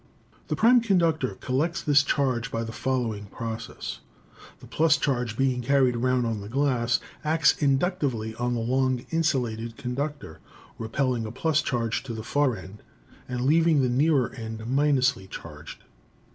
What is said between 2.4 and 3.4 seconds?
by the following